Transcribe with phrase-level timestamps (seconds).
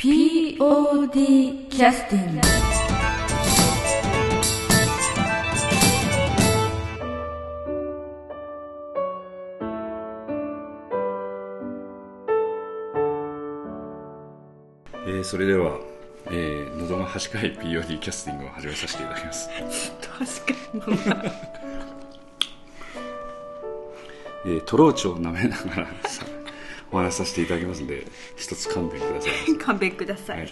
[0.00, 2.40] POD キャスティング
[15.06, 15.78] えーそれでは、
[16.30, 19.50] えー、のどが8回 POD キャスティングを始めさせていただきます、
[20.00, 20.96] 確か
[24.46, 24.52] に。
[24.56, 26.24] えー、トローチを舐めながらさ
[26.92, 28.04] お話しさせていただきますので
[28.36, 29.56] 一つ勘弁ください。
[29.58, 30.50] 勘弁ください、はい。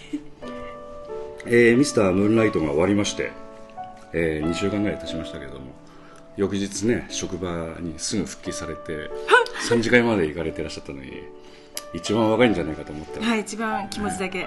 [1.47, 3.33] えーミスタームーンライトが終わりまして、
[4.13, 5.67] え2週間ぐらい経ちましたけれども
[6.37, 9.11] 翌日ね職場にすぐ復帰されて
[9.69, 11.25] 3次会まで行かれてらっしゃったのに
[11.95, 14.47] 一番若いんじゃないかと思ったら、はい一番気持ちだけ、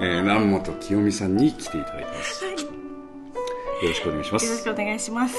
[0.00, 2.50] えー南本清美さんに来ていただいてます、よ
[3.82, 4.46] ろしくお願いします。
[4.46, 5.36] よろしくお願いします。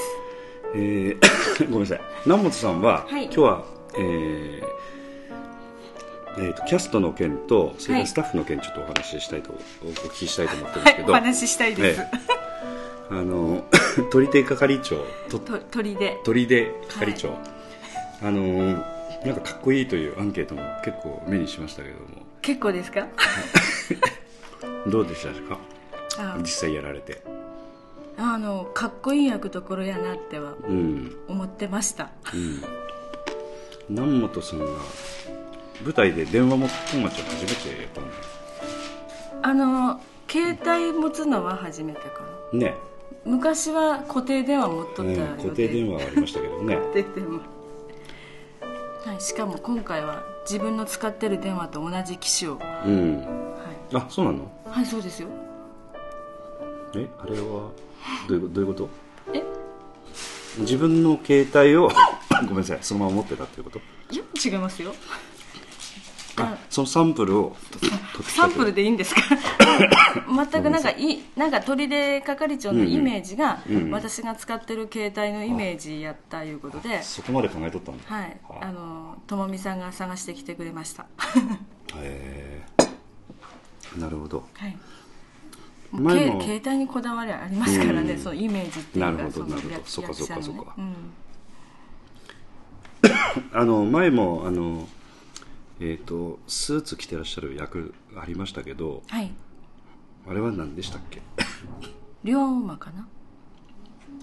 [0.74, 1.18] えー
[1.70, 2.00] ごめんなさい。
[2.24, 3.24] 南本さんは、はい。
[3.24, 3.64] 今日は、
[3.96, 4.68] えー
[6.38, 9.56] えーとキャストの件とそれからスタッフの件ちょっとお話ししたいと、お
[9.90, 11.20] 聞きしたいと思ってるんですけど、はい。
[11.22, 12.10] お話ししたいです、え
[13.10, 13.64] あの
[14.12, 16.18] 取手係長とと鳥で。
[16.24, 17.36] 取手係長、
[18.22, 18.84] あの
[19.24, 22.06] なんかかっこいいというアンケートも結構目にしましたけども。
[22.42, 23.08] 結構ですか？
[24.86, 25.58] どうでしたか？
[26.18, 27.22] あ実際やられて。
[28.16, 31.16] あのかっこいい役どころやなってはうん。
[31.28, 32.10] 思ってました
[33.88, 34.66] 南本さんが
[35.82, 38.16] 舞台で電話も友達は初めてやったんだよ
[39.42, 40.58] あの携
[40.90, 42.06] 帯持つのは初めてか
[42.52, 42.58] な。
[42.58, 42.74] ね。
[43.24, 46.76] 昔は固定電話持っとったうんよ、固定電話はありましたけどね。
[46.92, 47.40] 固定電話。
[49.10, 53.24] はい、しかも今回は自分の使ってる電話と同じ機種を、はうん。
[53.90, 54.50] い、あそうなの？
[54.66, 55.28] はい、そうですよ。
[56.96, 57.70] えあれはど
[58.30, 58.88] ういうどういうこと？
[59.32, 59.42] え？
[60.58, 61.88] 自分の携帯を
[62.46, 62.78] ごめんなさい。
[62.82, 63.80] そのまま持ってたっていうこと？
[64.10, 64.94] いや違いますよ。
[66.40, 67.56] あそのサンプルを
[68.22, 69.22] サンプルでいいんですか？
[70.52, 73.90] 全くなんかいなんか砦係長のイメージが、うんうん。
[73.90, 78.04] 私が使ってる携帯のイメージやったいうことで、そこまで考えとったんだ。
[78.06, 78.66] はい、はあ。
[78.72, 81.06] のともみさんが探してきてくれました。
[81.96, 83.98] へえ。
[83.98, 84.46] なるほど。
[84.54, 84.76] はい。
[85.90, 88.18] 前携帯にこだわりありますからね、うん。
[88.20, 89.74] そのイメージっていうかなるほどなるほど。
[89.74, 90.94] 役そうかそうかそうかうん
[93.52, 94.88] あの前もあの
[95.80, 99.32] えっ、とスーツ着てらっしゃる役ありましたけどはい。
[100.28, 101.22] あれは何でしたっけ？
[102.24, 103.06] 龍馬かな？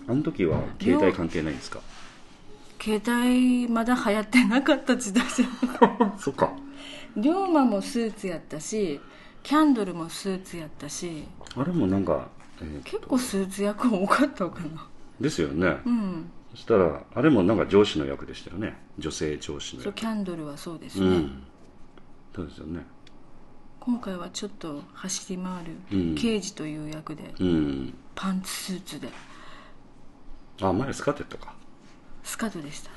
[0.08, 1.80] あの時は携帯関係ないんですか？
[2.82, 6.54] 携帯まだ流行ってなかった時代じゃん そっか。
[7.16, 9.00] 龍馬もスーツやったし
[9.42, 11.24] キャンドルもスーツやったし。
[11.56, 12.28] あれもなんか、
[12.62, 14.88] えー結構スーツ役多かったかな。
[15.20, 18.76] ですよね、うんそしたらあれもなんか上司の役でしたよね。
[18.98, 19.84] 女性上司の役。
[19.84, 21.44] そうキャンドルはそうですね、うん。
[22.34, 22.86] そうですよね。
[23.82, 26.16] 今回はちょっと走り回うん。
[26.16, 27.94] る刑事という役で、うん。
[28.16, 29.10] パンツスーツで。
[30.62, 31.54] あ前スカートやったか。
[32.24, 32.90] スカートでした。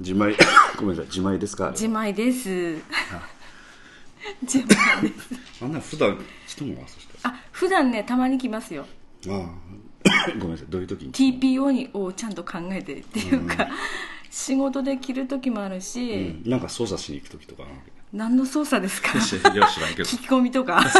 [0.00, 0.34] 自前
[0.76, 1.06] ごめんなさい。
[1.06, 1.70] 自前ですか？
[1.70, 2.74] 自前です。
[4.42, 5.64] 自前です。
[5.64, 8.84] あんな普段人もそしてあ普段ねたまに来ますよ。
[9.28, 9.48] ああ
[10.38, 13.68] ごめんなさいどういう時に？TPO にをちゃんと考えてっていうか、
[14.30, 16.12] 仕事で着る時もあるし、
[16.44, 16.50] うん。
[16.50, 17.64] なんか操作しに行く時とか？
[18.12, 19.12] 何の操作ですか？
[19.12, 20.04] いや知らんけど。
[20.04, 20.82] 聞き込みとか。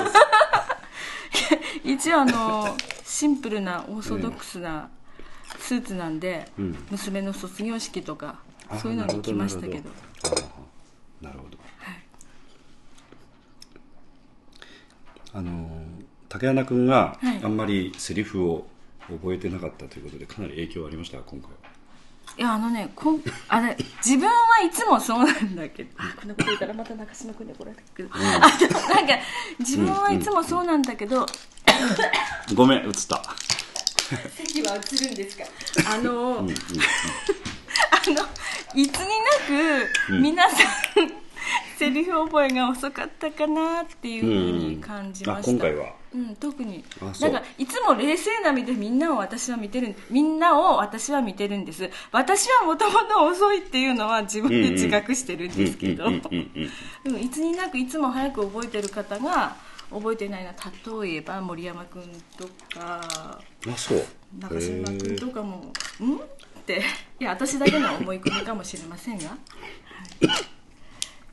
[1.84, 4.88] 一応あのシンプルなオーソドックスな
[5.60, 6.76] スーツなんで、うん。
[6.90, 9.90] 娘の卒業式とかあそういうのに来ましたけど。
[10.22, 10.58] なるほ
[11.20, 11.56] どなるほど。
[15.32, 17.40] あのー竹穴君がはい。
[17.42, 18.66] あんまりセリフを
[19.08, 21.56] 覚えてなかったということでかなり影響ありました今回は。
[22.38, 25.90] いやあのねこんあれ自分はいつもそうなんだけど。
[25.98, 27.82] あこんなこと言ったらまた中島君に怒られる。
[27.96, 29.14] けど、あでもなんか
[29.60, 31.24] 自分はいつもそうなんだけど、
[32.54, 33.22] ごめん映った。
[34.36, 35.44] 席は映るんですか？
[35.94, 36.46] あの、 あの
[38.74, 40.58] いつになく皆さん、
[41.78, 44.32] セリフ覚えが遅かったかなっていうふう
[44.70, 45.94] に感じました、あ今回は？
[46.16, 46.82] うん、特に。
[47.02, 47.30] あそう。
[47.30, 51.90] なんかいつも冷静な目でみんなを私は見てるみんなを私は見てるんです。
[52.10, 56.10] 私はもともと遅いっていうのは自分で自覚してるんですけど。
[56.10, 59.56] でもいつになくいつも早く覚えてる方が
[59.90, 60.54] 覚えてないのは
[61.02, 62.02] 例えば森山君
[62.38, 63.00] とか。
[63.02, 64.04] あそう。
[64.40, 65.56] 中島君へとかも
[66.00, 66.18] 「ん?」っ
[66.64, 66.82] て。
[67.20, 69.38] いや私だけの思い込みかもしれませんが、はい。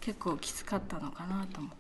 [0.01, 1.77] 結構きつかったのかなと思って。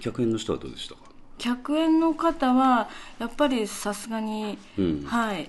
[0.00, 1.13] ー100円の人はどうでしたか？
[1.38, 2.88] 100円の方は
[3.18, 5.04] やっぱりさすがに、うん。
[5.04, 5.46] はい。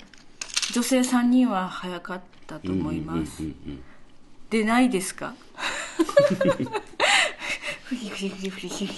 [0.74, 3.84] 女性3人は早かったと思います、うんうんうんうん
[4.48, 5.34] でないですか？
[7.84, 8.92] フリフリフリフリフリ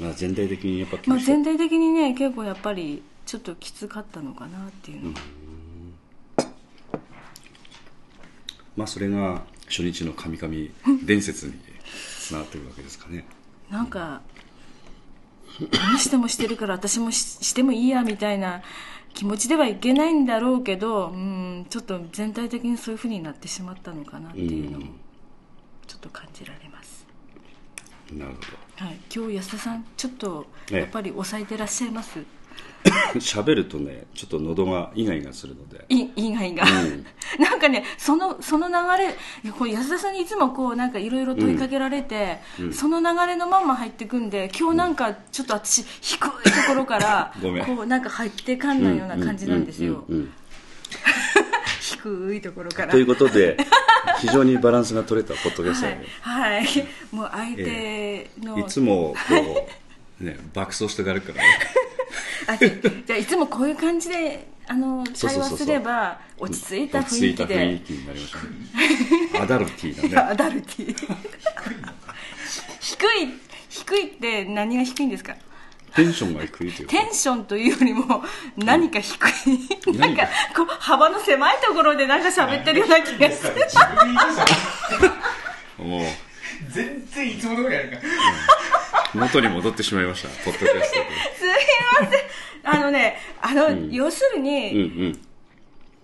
[0.00, 5.06] まあ全体的にやっぱまあ全体的にね結構やっぱりちょっときつかったのかなっていう。
[5.06, 5.20] のは、
[8.76, 10.54] まあそれが初日の神々
[11.04, 11.54] 伝説に
[12.20, 13.26] つながってるわけですかね。
[13.68, 14.22] なんか
[15.72, 18.62] 何してもしてるから私もししてもいいやみたいな
[19.14, 24.86] 気持ちではいけないんだろうけどうんちょっと全体的にそういうふうになってしまったのかなっていうのも
[25.86, 27.06] ちょっと感じられます、
[28.12, 28.32] なる
[28.76, 30.78] はい、今日安田さんちょっとええ。
[30.80, 32.26] やっぱり抑えてらっしゃいます、ほど
[33.18, 35.84] 喋るとねちょっと喉がイガイガするので。
[35.88, 36.64] い以外が、
[37.38, 42.38] なんかねそのその流れ安田さんにいつもこうなんかいろいろ問いかけられて、
[42.72, 46.32] その流れのまんま入ってくんで今日なんかちょっと私低いと
[46.68, 47.32] ころから
[47.66, 50.04] こうなんか入ってかんないような感じなんですよ。
[50.08, 50.32] うんうんうん
[51.80, 52.92] 低いところから。
[52.92, 53.56] ということで
[54.20, 59.68] 非常にバランスが取れたポッドキャストで、はい、はい、もう相手の、いつもこ
[60.20, 61.42] う、ね、爆走してがるからね。
[61.42, 61.87] あ
[62.58, 62.68] じゃ
[63.06, 65.58] じゃあいつもこういう感じであのそうそうそうそう。
[65.58, 69.40] 対話すれば落ち着いた落ち着いた雰囲気になりましたね。
[69.42, 70.30] アダルティーだね。
[70.30, 70.94] アダルティ
[72.80, 73.06] 低い
[73.68, 75.34] 低いって何が低いんですか？
[75.96, 76.92] テンションが低いというか。
[76.92, 78.22] テンションというよりも
[78.56, 83.54] 何か低い、なんか何かこう幅の狭いところでなんか喋ってるような気がする。
[85.84, 86.04] もう。
[86.70, 87.96] 全然いつも通りやるか。
[89.14, 90.28] 元に戻ってしまいました。
[90.44, 90.98] ポッドキャスト
[91.38, 91.48] すい
[92.04, 92.20] ません
[92.70, 95.18] あのねあの、要するに、でうんうん。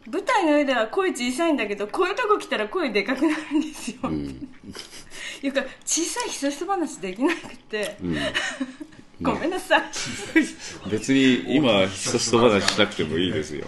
[0.07, 3.97] 舞台の上では声小さいんだけどこういうとこ来たら声でかくなるんですよ、
[5.43, 7.97] いうか小さいひそひそ話できなくて、
[9.23, 9.83] ごめんなさい。
[10.91, 13.67] 別に今ひそひそ話しなくてもいいですよ。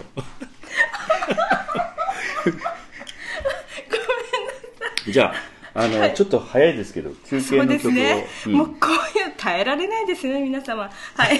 [5.07, 5.33] じゃ
[5.73, 8.53] ああの、ちょっと早いですけど休そうで憩の曲を、すね、うん。
[8.53, 10.83] もうこういう耐えられないですね皆様。
[11.15, 11.39] はい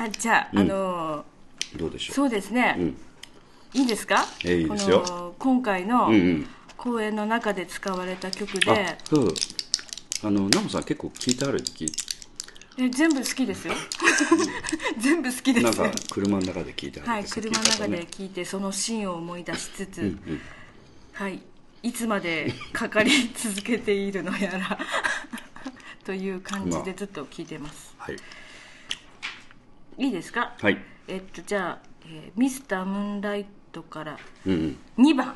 [0.00, 1.24] あじゃあ、あの
[1.76, 2.14] どうでしょう。
[2.14, 2.96] そうですね、ん。
[3.74, 5.02] いいですか、ええいいですよ。
[5.02, 6.46] この今回のうんうん。
[6.78, 9.34] 公演の中で使われた曲で、あそう。
[10.22, 11.62] あのナモさん結構聞いてある
[12.78, 13.74] え全部好きですよ。
[14.96, 15.64] 全部好きです。
[15.64, 20.40] なんか車の中で聞いてあるはい車の中で聞いてそのシーンを思い出しつつ、うんうん。
[21.12, 21.42] はい。
[21.82, 24.78] いつまでかかり続けているのやら。
[26.06, 28.16] という感じでずっと聞いてます、はい
[30.00, 30.52] いいですか？
[30.60, 30.78] はい。
[31.08, 34.16] えっとじゃあ、えーミスタームーンライトから
[34.46, 35.34] うん2番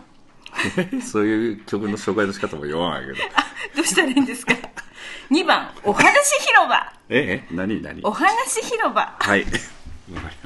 [0.93, 3.19] うん そういう曲の紹介の仕方も弱ないけど。
[3.77, 4.55] どうしたらいいんですか
[5.31, 6.07] ？2番お話
[6.47, 6.93] 広場。
[7.09, 8.01] ええ何何？
[8.05, 9.17] お話広場。
[9.21, 9.41] はい。
[9.45, 9.59] わか
[10.07, 10.44] りました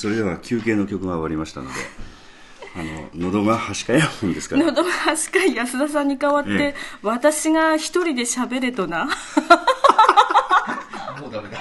[0.00, 1.74] それでは休憩の曲が終わりましたので
[2.74, 2.82] あ
[3.18, 4.64] の喉が端かやもんですから。
[4.64, 6.74] 喉の端かい安田さんに代わって、ええ。
[7.02, 9.04] 私が一人で喋れとな。
[11.20, 11.58] もうダメだ。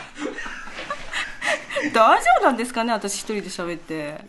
[1.91, 4.23] 大丈夫なんですかね私一人で喋って。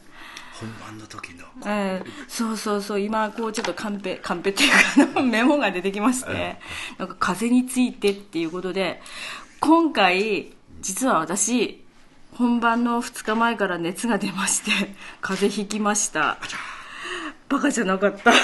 [0.55, 1.45] 本番の時の。
[1.67, 4.77] えーそうそうそう今こうちょっとカンペカンペっていうか
[5.19, 6.59] あのメモが出てきまして
[6.99, 9.01] なんか風邪についてっていうことで
[9.61, 11.85] 今回実は私
[12.37, 14.71] 本番の2日前から熱が出まして
[15.21, 16.39] 風邪ひきました。
[17.49, 18.33] バカじゃなかった。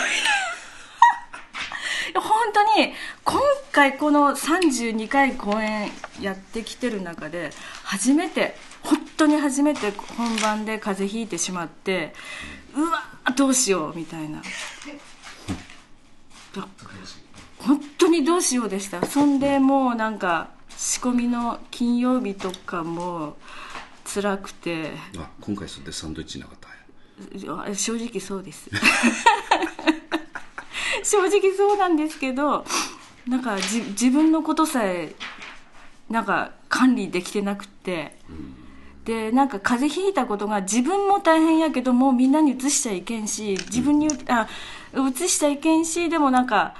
[2.14, 3.40] 本当に今
[3.72, 5.90] 回この32回公演
[6.20, 7.50] やってきてる中で
[7.84, 12.14] 初めて本当に初めて本番で風邪ひいてしまって
[12.74, 14.42] うわどうしようみたいな。
[17.58, 19.04] 本当にどうしようでした。
[19.06, 23.36] そんでもうなんか仕込みの金曜日とかも
[24.22, 24.92] 辛くて。
[25.18, 26.68] あ今回それでサンドイッチなかった？
[27.74, 28.70] 正直そうです。
[31.02, 32.64] 正直そうなんですけど
[33.28, 35.14] なんかじ自分のことさえ
[36.08, 38.16] なんか管理できてなくて、
[39.04, 44.48] でなんか風邪ひいたことが自分も大変やけどもうみんなにうつしちゃいけんし自分にうあ
[44.94, 46.74] うつしちゃいけんしでもなんか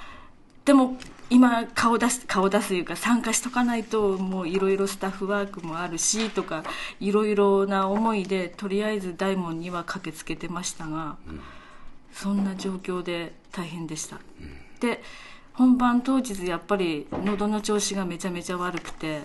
[0.65, 0.97] でも
[1.29, 6.63] 今顔出す顔出すというか参加しとかないともういろいろスタッフワークもあるしとか
[6.99, 11.17] いろいろな思いでとりあえず大門には駆けつけてましたが、
[12.13, 14.19] そんな状況で大変でした、
[14.79, 15.03] で
[15.53, 19.21] 本番当日やっぱり喉の調子がめちゃめちゃ悪くて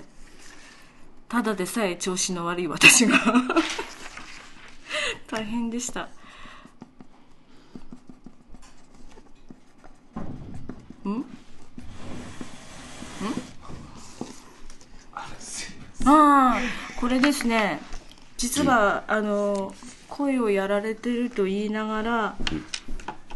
[1.28, 3.18] ただでさえ調子の悪い私が
[5.30, 6.08] 大変でした
[16.04, 16.60] ああ
[17.00, 17.80] これですね。
[18.36, 19.74] 実は、あの
[20.08, 22.36] 声をやられてると言いながら、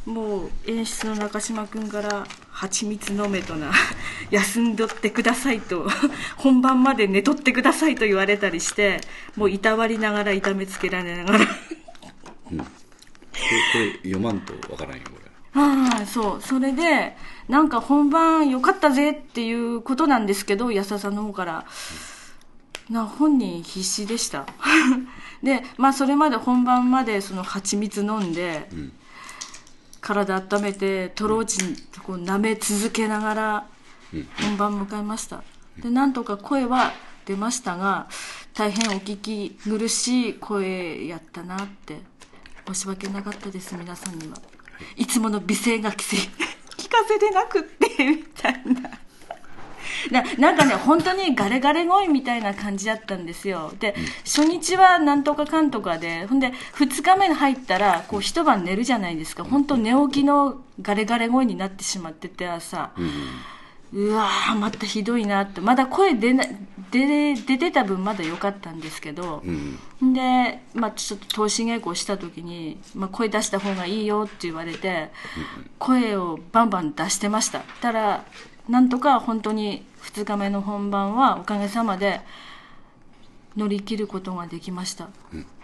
[0.04, 3.72] もう演出の中島君から「蜂蜜飲め」とな
[4.30, 5.88] 「休んどってください」と
[6.38, 9.00] 「本番まで寝とってください」と言われたりして
[9.34, 11.38] もういたわりながら痛めつけられながら。
[11.38, 11.44] こ
[12.52, 12.64] れこ
[13.78, 15.60] れ読まんとわからんよこれ。
[15.60, 16.42] ああそう。
[16.42, 17.16] それで
[17.48, 21.64] なんか本番良かったぜっていうことなんですけど安田さんの方から
[22.90, 24.46] な本人必死でした。
[25.42, 28.68] でまあそれまで本番までその蜂蜜飲んで、
[30.00, 33.66] 体温めてトローチにこう舐め続けながら
[34.40, 35.42] 本番迎えました。
[35.78, 36.92] でなんとか声は
[37.26, 38.06] 出ましたが
[38.54, 42.00] 大変お聞き苦しい声やったなって
[42.66, 44.36] 申し訳なかったです皆さんには。
[44.96, 45.06] い。
[45.06, 48.90] つもの美声が 聞かせれなくってみたいな
[50.10, 53.72] ななんかね本当にガレガレ声みたいな感じだったんですよ。
[53.78, 59.44] で初日はなんとかかんとかでほんで2日目に入ったらこう一晩寝るじゃないですか。
[59.44, 62.90] 本当寝起きのガレガレ声になってしまっててさ、
[63.92, 65.60] うわーまたひどいなって。
[65.60, 66.44] まだ声出な
[66.90, 69.42] 出出てた分まだ良かったんですけど、
[70.00, 75.10] で、まあ、ちょっと投資稽古した時に、まあ、声出した方がいいよって言われて、
[75.78, 77.60] 声をバンバン出してました。
[77.80, 78.24] たら
[78.68, 82.20] なんとか本当に2日目の本番はおかげさまで
[83.56, 85.08] 乗り切ることができました、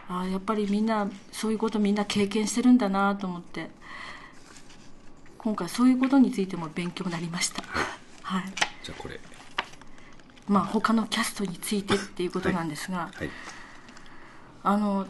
[0.09, 3.71] ああやっぱりみんなそういうことみんな経験してるんだなと思って
[5.39, 7.63] 今回そういうことについても勉強になりました。
[8.23, 8.45] はい。
[8.85, 9.19] じゃあこれ。
[10.49, 13.31] まあ他のキャストについてっていうことなんですが、はい。
[14.63, 15.07] あの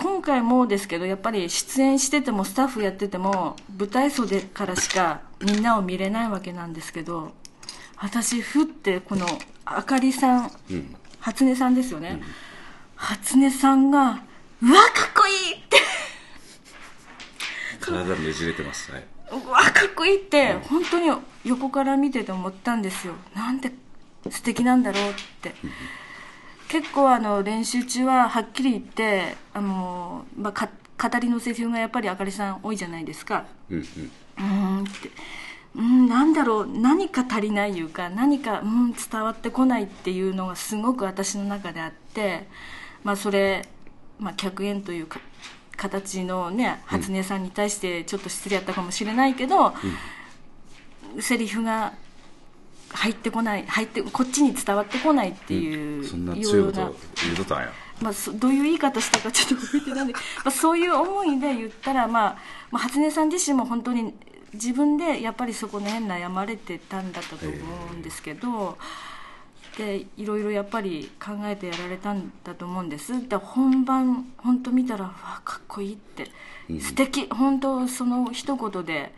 [0.00, 7.32] 今回もですけどやっぱり出演しててもスタッフやってても舞台袖からしかみんなを見れないわけなんですけど
[7.96, 9.26] 私ふってこの
[9.64, 10.50] あかりさん、
[11.20, 12.22] 初音さんですよね、
[12.94, 14.22] 初音さんが
[14.62, 15.78] 「うわかっこいい!」って
[17.80, 21.10] 体ねじれてますはいうわかっこいいって本当に
[21.44, 23.14] 横から見てて思ったんですよ。
[23.34, 23.72] なんて
[24.30, 25.54] 素敵なんだろうって
[26.68, 33.46] 結構あの練習中ははっきり言ってあの、まあ、か語りのセリフがやっぱりあかりさん多いじゃないですか。
[33.70, 33.84] うんうん。
[33.84, 35.10] うーんって。
[35.76, 36.66] うんなんだろう。
[36.66, 42.48] 何か足りないいうか何かうん伝わってこないっていうのがすごく私の中であって
[43.04, 43.66] まあそれ、
[44.18, 45.20] まあ、客演というか
[45.76, 49.72] 形のね初音さんに対してちょっと失礼やったかもしれないけど、
[51.20, 51.94] セリフが
[52.90, 56.92] 入ってこない入ってこっちに伝わってこないっていうそんなよ強いうことな。
[57.24, 57.72] 言うとったんや。
[58.00, 62.38] まあ、そどういう言い方したかちょっと覚えてないんで、 まあ、そういう思いで言ったら、まあ、
[62.70, 64.14] まあ初音さん自身も本当に
[64.54, 67.54] 自分でやっぱりそこの辺悩まれてたんだったと思
[67.92, 68.78] うんですけど、
[69.76, 73.28] でいろいろやっぱり考えてやられたんだと思うんです。
[73.28, 76.30] で本番本当見たらわあかっこいいって、
[76.80, 77.26] 素敵。
[77.28, 79.12] 本当その一言で、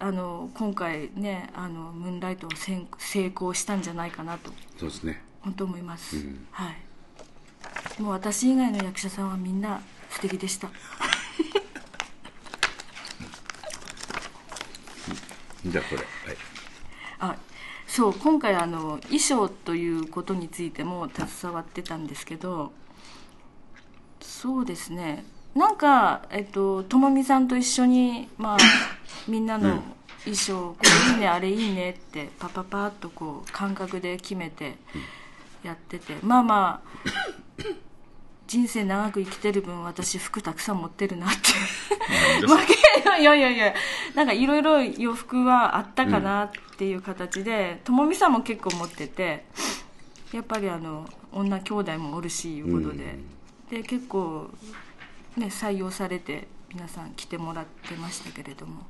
[0.00, 4.50] あの今回ねあのムーンライトを成成功したんじゃないかなと。
[4.78, 5.22] そうですね。
[5.42, 6.46] 本当思います、うん。
[6.50, 8.02] はい。
[8.02, 10.70] もう私以外の役者さんはみんな素敵でした。
[15.66, 15.98] じゃあこれ。
[15.98, 16.06] はい。
[17.20, 17.36] あ
[17.86, 22.72] そう今回あの衣装ということについても携わってたんですけど
[24.20, 28.56] そうですねなんかえっとともみさんと一緒にまあ
[29.26, 29.82] みんなの
[30.24, 30.78] 衣装、こ
[31.08, 34.76] れいいねあれいいねってパパパッとこう感覚で決めて
[35.62, 36.16] やってて。
[36.22, 37.00] まあまあ
[38.46, 42.46] 人生長く生きてる分私服たくさん持ってるなって。
[42.46, 42.74] まあ 負け
[43.20, 43.74] いやいやいや。
[44.14, 49.44] なんかいろいろ洋服はあったかなっていう形でともみさんも結構持ってて
[50.32, 53.18] やっぱりあの女兄弟もおるしいうことで、
[53.70, 54.50] で結構
[55.36, 58.82] ね採用されて皆さん来てもらってましたけれども。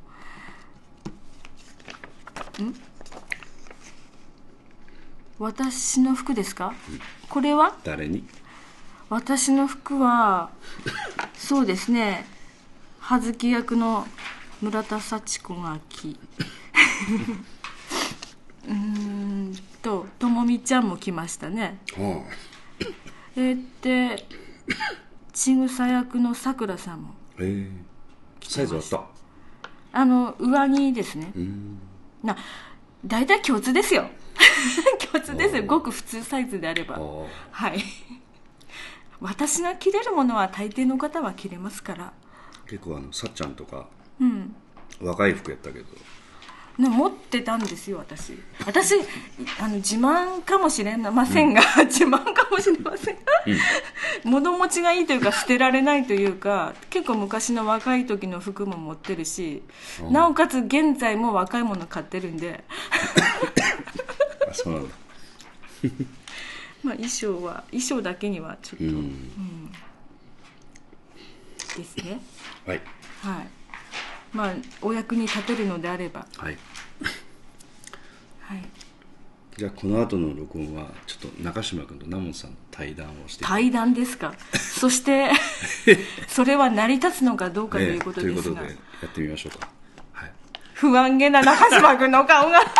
[2.62, 2.75] ん？
[5.38, 6.75] 私の服ですか？
[7.28, 7.76] これは？
[7.85, 8.25] 誰に？
[9.09, 10.50] 私の服は
[11.35, 12.26] そうですね。
[13.00, 14.06] 葉月役の
[14.61, 16.18] 村田幸子が着。
[18.68, 21.78] うーんとともみちゃんも来ましたね。
[21.97, 22.23] は
[23.37, 24.25] えー、でち
[25.54, 27.47] ぐさ役のさくらさんもあえ。
[27.47, 27.70] え
[28.42, 29.04] サイズあった。
[29.92, 31.32] あの上着ですね。
[31.35, 31.78] うん。
[32.23, 32.37] な
[33.04, 34.09] 大体共通ですよ。
[35.12, 35.64] 共通ですよ。
[35.64, 36.99] ごく普通サイズであれば。
[37.50, 37.82] はい。
[39.20, 42.12] 私が着れるものは大抵の方は着れますから。
[42.66, 43.87] 結構あのさっちゃんとか
[44.20, 44.54] うん。
[45.00, 45.85] 若い服やったけど。
[45.85, 46.19] ね
[46.78, 48.32] 持ってたんですよ私。
[48.64, 48.94] 私
[49.58, 53.14] あの自慢かもしれませんが、自慢かもしれません。
[53.16, 53.20] が、
[54.24, 59.62] 物持ちがいいというか捨てられないというか結構昔の若い時の服も持ってるし、
[60.02, 60.12] うん。
[60.12, 62.64] なおかつ現在も若いもの買ってるんで、
[64.50, 64.94] あそうなんだ。
[66.82, 69.70] まあ、衣装は衣装だけにはちょっと、うん。
[71.76, 72.20] ですね。
[72.66, 72.80] はい。
[73.22, 73.60] はい
[74.32, 76.26] まあお役に立てるのであれば。
[76.37, 76.58] はい。
[78.40, 78.64] はい。
[79.56, 83.44] じゃあこの後の録音はちょっと中島君と南門さんの対談をして。
[83.44, 84.35] 対談ですか。
[84.57, 85.31] そして
[86.28, 89.68] それは成り立つのかどうかということですが、ということでやってみましょうか。
[90.12, 90.33] はい。
[90.74, 92.61] 不安げな中島君の顔が。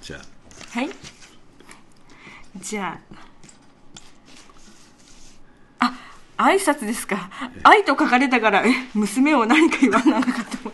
[0.00, 0.20] じゃ
[0.72, 0.90] はい。
[2.60, 3.00] じゃ
[5.78, 5.94] あ
[6.33, 7.30] あ挨拶ですか？
[7.62, 10.72] 愛と書かれたからえ娘を何か言わなかった思っ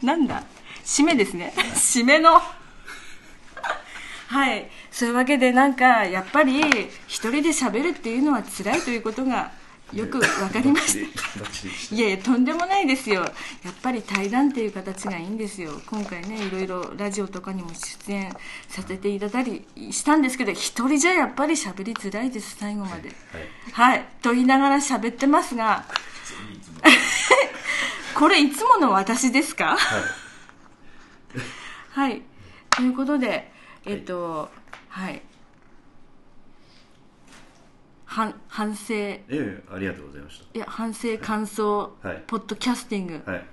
[0.00, 0.42] たなんだ？
[0.84, 1.52] 締めですね。
[1.74, 2.40] 締めの。
[4.28, 4.68] はい。
[4.90, 6.60] そういうわけでなんかやっぱり
[7.06, 9.52] 一人で喋るっていうのは辛いということが
[9.92, 11.06] よく分かりまし
[11.88, 11.94] た？
[11.94, 13.22] いやいやとんでもないですよ。
[13.22, 15.72] やっぱり対談っていう形がいいんですよ。
[15.86, 18.30] 今回ねいろいろラジオとかにも出演
[18.68, 23.10] させていただいたりしたんですけど一人じゃやっぱり喋りづらいです最後まで。
[23.72, 25.84] はい、と言いながら喋ってますが
[28.14, 29.76] これいつもの私ですか？
[31.90, 32.22] はい、
[32.70, 33.50] ということで
[33.84, 34.50] えっと
[34.88, 35.22] はい、
[38.10, 38.92] 反反省。
[38.92, 42.24] ええありがとうございましいや反省感想、はい。
[42.26, 43.46] ポッドキャスティングたはい。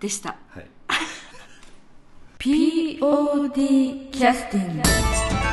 [0.00, 0.66] でした、はい。
[2.38, 5.43] POD キャスティング